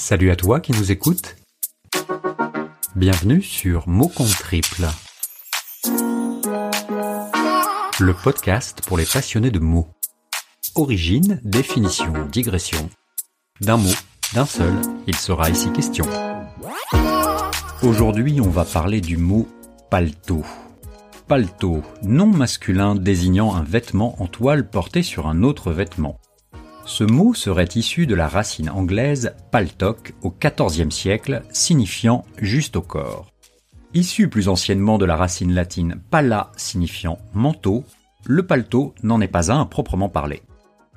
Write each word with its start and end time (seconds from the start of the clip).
Salut 0.00 0.30
à 0.30 0.36
toi 0.36 0.60
qui 0.60 0.72
nous 0.72 0.90
écoutes. 0.90 1.36
Bienvenue 2.96 3.42
sur 3.42 3.86
Mots 3.86 4.08
compte 4.08 4.30
triple. 4.30 4.86
Le 8.00 8.14
podcast 8.14 8.80
pour 8.86 8.96
les 8.96 9.04
passionnés 9.04 9.50
de 9.50 9.58
mots. 9.58 9.88
Origine, 10.74 11.38
définition, 11.44 12.14
digression. 12.32 12.88
D'un 13.60 13.76
mot, 13.76 13.92
d'un 14.32 14.46
seul, 14.46 14.72
il 15.06 15.16
sera 15.16 15.50
ici 15.50 15.70
question. 15.70 16.06
Aujourd'hui, 17.82 18.40
on 18.40 18.48
va 18.48 18.64
parler 18.64 19.02
du 19.02 19.18
mot 19.18 19.46
paletot. 19.90 20.44
Paletot, 21.28 21.82
nom 22.02 22.26
masculin 22.26 22.94
désignant 22.94 23.54
un 23.54 23.62
vêtement 23.62 24.20
en 24.22 24.28
toile 24.28 24.70
porté 24.70 25.02
sur 25.02 25.26
un 25.26 25.42
autre 25.42 25.72
vêtement. 25.72 26.18
Ce 26.90 27.04
mot 27.04 27.34
serait 27.34 27.68
issu 27.76 28.08
de 28.08 28.16
la 28.16 28.26
racine 28.26 28.68
anglaise 28.68 29.36
paltock 29.52 30.12
au 30.22 30.34
XIVe 30.34 30.90
siècle, 30.90 31.44
signifiant 31.52 32.24
juste 32.36 32.74
au 32.74 32.82
corps. 32.82 33.30
Issu 33.94 34.28
plus 34.28 34.48
anciennement 34.48 34.98
de 34.98 35.04
la 35.04 35.14
racine 35.14 35.54
latine 35.54 36.00
pala 36.10 36.50
signifiant 36.56 37.20
manteau, 37.32 37.84
le 38.26 38.44
paletot 38.44 38.92
n'en 39.04 39.20
est 39.20 39.28
pas 39.28 39.52
un 39.52 39.60
à 39.60 39.66
proprement 39.66 40.08
parler. 40.08 40.42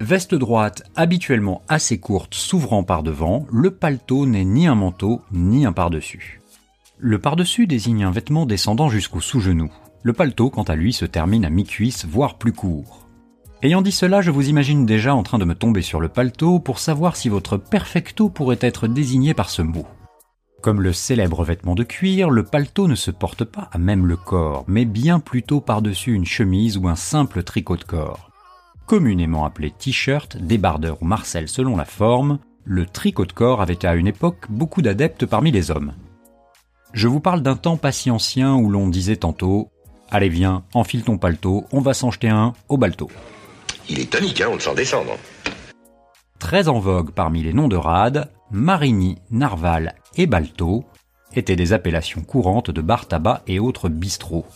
Veste 0.00 0.34
droite 0.34 0.82
habituellement 0.96 1.60
assez 1.68 2.00
courte 2.00 2.32
s'ouvrant 2.32 2.84
par 2.84 3.02
devant, 3.02 3.46
le 3.52 3.70
paletot 3.70 4.24
n'est 4.24 4.46
ni 4.46 4.66
un 4.66 4.74
manteau 4.74 5.20
ni 5.30 5.66
un 5.66 5.72
par-dessus. 5.72 6.40
Le 6.96 7.18
par-dessus 7.18 7.66
désigne 7.66 8.04
un 8.04 8.10
vêtement 8.10 8.46
descendant 8.46 8.88
jusqu'au 8.88 9.20
sous-genou. 9.20 9.70
Le 10.02 10.14
paletot, 10.14 10.48
quant 10.48 10.62
à 10.62 10.74
lui, 10.74 10.94
se 10.94 11.04
termine 11.04 11.44
à 11.44 11.50
mi-cuisse, 11.50 12.06
voire 12.06 12.38
plus 12.38 12.54
court. 12.54 13.01
Ayant 13.64 13.80
dit 13.80 13.92
cela, 13.92 14.22
je 14.22 14.32
vous 14.32 14.48
imagine 14.48 14.86
déjà 14.86 15.14
en 15.14 15.22
train 15.22 15.38
de 15.38 15.44
me 15.44 15.54
tomber 15.54 15.82
sur 15.82 16.00
le 16.00 16.08
paletot 16.08 16.58
pour 16.58 16.80
savoir 16.80 17.14
si 17.14 17.28
votre 17.28 17.56
perfecto 17.56 18.28
pourrait 18.28 18.58
être 18.60 18.88
désigné 18.88 19.34
par 19.34 19.50
ce 19.50 19.62
mot. 19.62 19.86
Comme 20.60 20.80
le 20.80 20.92
célèbre 20.92 21.44
vêtement 21.44 21.76
de 21.76 21.84
cuir, 21.84 22.28
le 22.28 22.42
paletot 22.42 22.88
ne 22.88 22.96
se 22.96 23.12
porte 23.12 23.44
pas 23.44 23.68
à 23.70 23.78
même 23.78 24.06
le 24.06 24.16
corps, 24.16 24.64
mais 24.66 24.84
bien 24.84 25.20
plutôt 25.20 25.60
par-dessus 25.60 26.12
une 26.12 26.24
chemise 26.24 26.76
ou 26.76 26.88
un 26.88 26.96
simple 26.96 27.44
tricot 27.44 27.76
de 27.76 27.84
corps. 27.84 28.30
Communément 28.86 29.44
appelé 29.44 29.70
t-shirt, 29.70 30.36
débardeur 30.38 31.00
ou 31.00 31.04
marcel 31.04 31.48
selon 31.48 31.76
la 31.76 31.84
forme, 31.84 32.40
le 32.64 32.84
tricot 32.84 33.26
de 33.26 33.32
corps 33.32 33.62
avait 33.62 33.86
à 33.86 33.94
une 33.94 34.08
époque 34.08 34.46
beaucoup 34.48 34.82
d'adeptes 34.82 35.24
parmi 35.24 35.52
les 35.52 35.70
hommes. 35.70 35.92
Je 36.94 37.06
vous 37.06 37.20
parle 37.20 37.42
d'un 37.42 37.56
temps 37.56 37.76
pas 37.76 37.92
si 37.92 38.10
ancien 38.10 38.56
où 38.56 38.70
l'on 38.70 38.88
disait 38.88 39.16
tantôt 39.16 39.70
Allez 40.10 40.28
viens, 40.28 40.64
enfile 40.74 41.04
ton 41.04 41.16
paletot, 41.16 41.64
on 41.70 41.80
va 41.80 41.94
s'en 41.94 42.10
jeter 42.10 42.28
un 42.28 42.54
au 42.68 42.76
balto. 42.76 43.08
Il 43.92 44.00
est 44.00 44.10
tonique, 44.10 44.40
hein, 44.40 44.46
on 44.50 44.54
le 44.54 44.60
sent 44.60 44.74
descendre. 44.74 45.18
Très 46.38 46.68
en 46.68 46.78
vogue 46.78 47.10
parmi 47.10 47.42
les 47.42 47.52
noms 47.52 47.68
de 47.68 47.76
rade, 47.76 48.30
Marigny, 48.50 49.18
Narval 49.30 49.96
et 50.16 50.26
Balto 50.26 50.84
étaient 51.34 51.56
des 51.56 51.74
appellations 51.74 52.22
courantes 52.22 52.70
de 52.70 52.80
bar 52.80 53.06
tabac 53.06 53.42
et 53.46 53.58
autres 53.58 53.90
bistrots. 53.90 54.46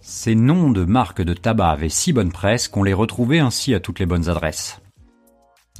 Ces 0.00 0.36
noms 0.36 0.70
de 0.70 0.84
marques 0.84 1.22
de 1.22 1.34
tabac 1.34 1.70
avaient 1.70 1.88
si 1.88 2.12
bonne 2.12 2.30
presse 2.30 2.68
qu'on 2.68 2.84
les 2.84 2.94
retrouvait 2.94 3.40
ainsi 3.40 3.74
à 3.74 3.80
toutes 3.80 3.98
les 3.98 4.06
bonnes 4.06 4.28
adresses. 4.28 4.78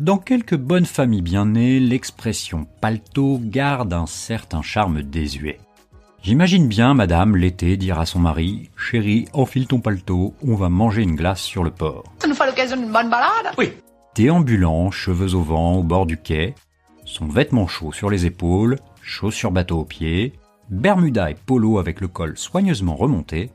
Dans 0.01 0.19
quelques 0.19 0.57
bonnes 0.57 0.85
familles 0.85 1.23
bien 1.23 1.47
nées, 1.47 1.79
l'expression 1.79 2.67
palto 2.81 3.39
garde 3.41 3.93
un 3.93 4.07
certain 4.07 4.63
charme 4.63 5.03
désuet. 5.03 5.61
J'imagine 6.25 6.69
bien 6.69 6.95
madame 6.95 7.37
l'été 7.37 7.77
dire 7.77 7.99
à 7.99 8.07
son 8.07 8.19
mari 8.19 8.71
Chérie, 8.79 9.27
enfile 9.35 9.67
ton 9.67 9.81
paletot, 9.81 10.33
on 10.43 10.55
va 10.55 10.71
manger 10.71 11.03
une 11.03 11.17
glace 11.17 11.43
sur 11.43 11.63
le 11.63 11.71
port. 11.71 12.05
Ça 12.19 12.27
nous 12.27 12.35
fera 12.35 12.47
l'occasion 12.65 12.83
d'une 12.83 12.93
bonne 12.93 13.11
balade 13.11 13.55
Oui. 13.59 13.73
Déambulant, 14.15 14.91
cheveux 14.91 15.35
au 15.35 15.43
vent, 15.43 15.75
au 15.75 15.83
bord 15.83 16.07
du 16.07 16.17
quai, 16.17 16.55
son 17.05 17.27
vêtement 17.27 17.67
chaud 17.67 17.93
sur 17.93 18.11
les 18.11 18.27
épaules, 18.27 18.79
chaussures 19.03 19.51
bateau 19.51 19.81
aux 19.81 19.85
pieds, 19.85 20.33
bermuda 20.71 21.31
et 21.31 21.35
polo 21.35 21.79
avec 21.79 22.01
le 22.01 22.09
col 22.09 22.39
soigneusement 22.39 22.97
remonté, 22.97 23.51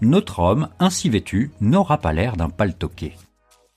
notre 0.00 0.38
homme, 0.38 0.68
ainsi 0.78 1.10
vêtu, 1.10 1.50
n'aura 1.60 1.98
pas 1.98 2.12
l'air 2.12 2.36
d'un 2.36 2.48
paltoqué. 2.48 3.16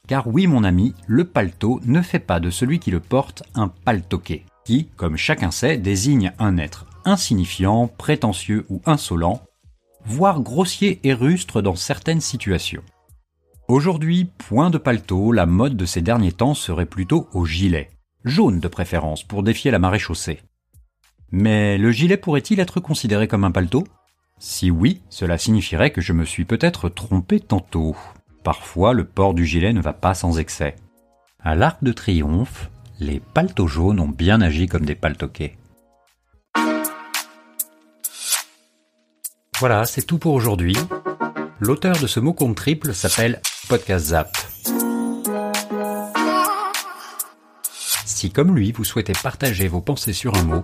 Car 0.07 0.27
oui, 0.27 0.45
mon 0.45 0.63
ami, 0.63 0.93
le 1.07 1.25
paletot 1.25 1.81
ne 1.85 2.01
fait 2.01 2.19
pas 2.19 2.39
de 2.39 2.49
celui 2.49 2.79
qui 2.79 2.91
le 2.91 2.99
porte 2.99 3.43
un 3.55 3.67
paltoqué, 3.67 4.45
qui, 4.63 4.87
comme 4.95 5.17
chacun 5.17 5.51
sait, 5.51 5.77
désigne 5.77 6.31
un 6.37 6.57
être 6.57 6.85
insignifiant, 7.05 7.87
prétentieux 7.87 8.65
ou 8.69 8.81
insolent, 8.85 9.41
voire 10.05 10.41
grossier 10.41 10.99
et 11.03 11.13
rustre 11.13 11.61
dans 11.61 11.75
certaines 11.75 12.21
situations. 12.21 12.83
Aujourd'hui, 13.71 14.25
point 14.25 14.69
de 14.69 14.77
paletot, 14.77 15.31
la 15.31 15.45
mode 15.45 15.77
de 15.77 15.85
ces 15.85 16.01
derniers 16.01 16.33
temps 16.33 16.55
serait 16.55 16.85
plutôt 16.85 17.29
au 17.31 17.45
gilet, 17.45 17.89
jaune 18.25 18.59
de 18.59 18.67
préférence 18.67 19.23
pour 19.23 19.43
défier 19.43 19.71
la 19.71 19.79
marée 19.79 19.97
chaussée. 19.97 20.41
Mais 21.31 21.77
le 21.77 21.89
gilet 21.89 22.17
pourrait-il 22.17 22.59
être 22.59 22.81
considéré 22.81 23.29
comme 23.29 23.45
un 23.45 23.51
paletot? 23.51 23.85
Si 24.39 24.69
oui, 24.69 25.01
cela 25.07 25.37
signifierait 25.37 25.91
que 25.91 26.01
je 26.01 26.11
me 26.11 26.25
suis 26.25 26.43
peut-être 26.43 26.89
trompé 26.89 27.39
tantôt. 27.39 27.95
Parfois, 28.43 28.91
le 28.91 29.05
port 29.05 29.33
du 29.33 29.45
gilet 29.45 29.71
ne 29.71 29.79
va 29.79 29.93
pas 29.93 30.15
sans 30.15 30.37
excès. 30.37 30.75
À 31.39 31.55
l'Arc 31.55 31.81
de 31.81 31.93
Triomphe, 31.93 32.69
les 32.99 33.21
paletots 33.21 33.67
jaunes 33.67 34.01
ont 34.01 34.09
bien 34.09 34.41
agi 34.41 34.67
comme 34.67 34.83
des 34.83 34.95
paltoquets. 34.95 35.55
Voilà, 39.59 39.85
c'est 39.85 40.01
tout 40.01 40.17
pour 40.17 40.33
aujourd'hui. 40.33 40.75
L'auteur 41.61 41.97
de 41.99 42.07
ce 42.07 42.19
mot 42.19 42.33
compte 42.33 42.57
triple 42.57 42.93
s'appelle 42.93 43.39
Si 48.05 48.31
comme 48.31 48.55
lui, 48.55 48.71
vous 48.71 48.83
souhaitez 48.83 49.13
partager 49.13 49.67
vos 49.67 49.81
pensées 49.81 50.13
sur 50.13 50.35
un 50.35 50.43
mot, 50.43 50.63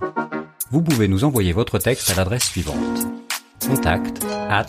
vous 0.72 0.81
pouvez 0.81 1.07
nous 1.07 1.23
envoyer 1.23 1.53
votre 1.53 1.79
texte 1.79 2.09
à 2.09 2.16
l'adresse 2.16 2.44
suivante. 2.44 3.07
Contact 3.66 4.23
at 4.50 4.66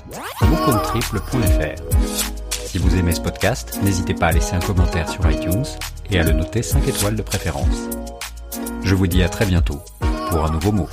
Si 2.66 2.78
vous 2.78 2.96
aimez 2.96 3.12
ce 3.12 3.20
podcast, 3.20 3.78
n'hésitez 3.82 4.14
pas 4.14 4.28
à 4.28 4.32
laisser 4.32 4.54
un 4.54 4.60
commentaire 4.60 5.08
sur 5.08 5.28
iTunes 5.30 5.64
et 6.10 6.18
à 6.18 6.22
le 6.22 6.32
noter 6.32 6.62
5 6.62 6.86
étoiles 6.86 7.16
de 7.16 7.22
préférence. 7.22 7.88
Je 8.82 8.94
vous 8.94 9.06
dis 9.06 9.22
à 9.22 9.28
très 9.28 9.46
bientôt 9.46 9.82
pour 10.30 10.44
un 10.44 10.50
nouveau 10.50 10.72
mot. 10.72 10.88